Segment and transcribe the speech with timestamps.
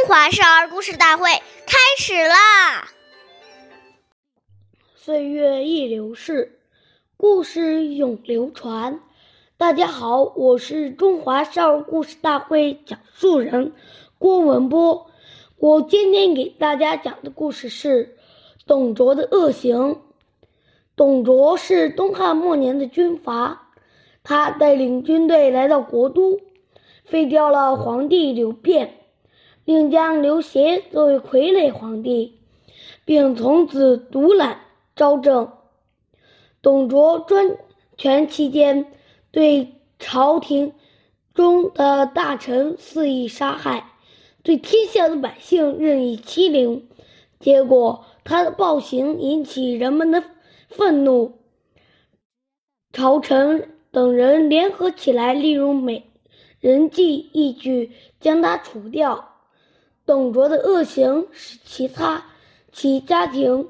[0.00, 1.28] 中华少儿故事大会
[1.66, 2.88] 开始啦！
[4.94, 6.58] 岁月易流逝，
[7.18, 8.98] 故事永流传。
[9.58, 13.74] 大家好，我是中华少儿故事大会讲述人
[14.18, 15.10] 郭文波。
[15.58, 18.16] 我今天给大家讲的故事是
[18.66, 20.00] 董卓的恶行。
[20.96, 23.70] 董卓是东汉末年的军阀，
[24.22, 26.40] 他带领军队来到国都，
[27.04, 28.96] 废掉了皇帝刘辩。
[29.64, 32.38] 并将刘协作为傀儡皇帝，
[33.04, 34.60] 并从此独揽
[34.96, 35.52] 朝政。
[36.62, 37.56] 董卓专
[37.96, 38.92] 权期间，
[39.30, 40.72] 对朝廷
[41.32, 43.92] 中的大臣肆意杀害，
[44.42, 46.88] 对天下的百姓任意欺凌，
[47.38, 50.22] 结果他的暴行引起人们的
[50.68, 51.38] 愤怒。
[52.92, 56.10] 朝臣等人联合起来，利用美
[56.58, 59.29] 人计一举将他除掉。
[60.10, 62.24] 董卓的恶行使其他
[62.72, 63.68] 其家庭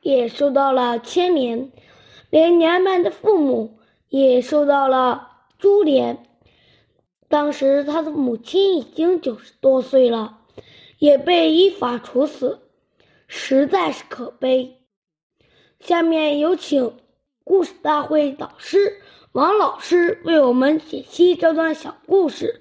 [0.00, 1.72] 也受到了牵连，
[2.30, 3.76] 连年迈的父母
[4.08, 5.26] 也受到了
[5.58, 6.28] 株连。
[7.26, 10.38] 当时他的母亲已经九十多岁了，
[11.00, 12.60] 也被依法处死，
[13.26, 14.76] 实在是可悲。
[15.80, 16.94] 下面有请
[17.42, 22.60] 故事大会导师王老师为我们解析这段小故事，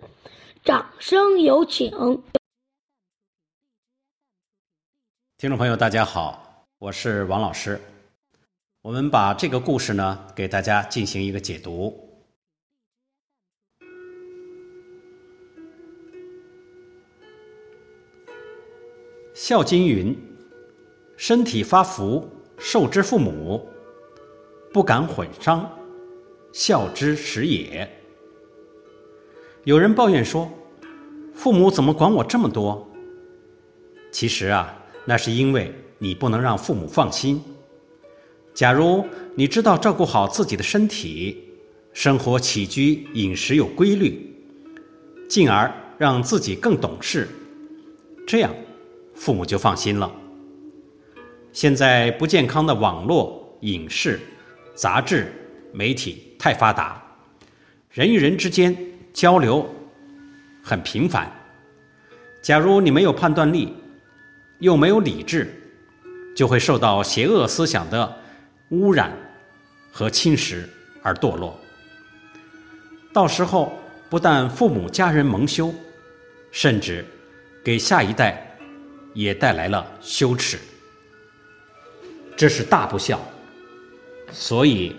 [0.63, 2.23] 掌声有请。
[5.39, 7.79] 听众朋友，大家好，我是王老师。
[8.81, 11.97] 我们把这个故事呢，给大家进行一个解读。
[19.33, 20.13] 《孝经》云
[21.15, 23.65] ：“身体发福，受之父母，
[24.73, 25.71] 不敢毁伤，
[26.51, 27.89] 孝之始也。”
[29.63, 30.51] 有人抱怨说
[31.33, 32.85] ：“父母怎么管我这么多？”
[34.11, 34.75] 其实啊。
[35.09, 37.41] 那是因为你不能让父母放心。
[38.53, 39.03] 假如
[39.33, 41.45] 你知道照顾好自己的身体，
[41.93, 44.31] 生活起居饮食有规律，
[45.27, 47.27] 进而让自己更懂事，
[48.27, 48.53] 这样
[49.15, 50.11] 父母就放心了。
[51.53, 54.19] 现在不健康的网络、影视、
[54.75, 55.33] 杂志、
[55.73, 57.03] 媒体太发达，
[57.89, 58.77] 人与人之间
[59.11, 59.67] 交流
[60.61, 61.31] 很频繁。
[62.43, 63.73] 假如你没有判断力，
[64.59, 65.47] 又没有理智，
[66.35, 68.17] 就会受到邪恶思想的
[68.69, 69.11] 污染
[69.91, 70.63] 和侵蚀
[71.01, 71.57] 而堕落。
[73.11, 73.73] 到时候
[74.09, 75.73] 不但父母家人蒙羞，
[76.51, 77.05] 甚至
[77.63, 78.57] 给下一代
[79.13, 80.59] 也带来了羞耻，
[82.37, 83.19] 这是大不孝。
[84.31, 84.95] 所以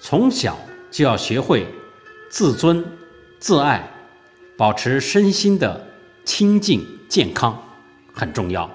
[0.00, 0.58] 从小
[0.90, 1.66] 就要学会
[2.28, 2.84] 自尊、
[3.38, 3.88] 自爱，
[4.56, 5.86] 保持身心的
[6.24, 7.56] 清净健康，
[8.12, 8.70] 很重要。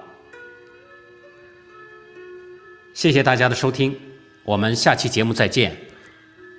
[3.02, 3.98] 谢谢大家的收听，
[4.44, 5.76] 我们下期节目再见，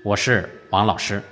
[0.04, 1.24] 我是王老师。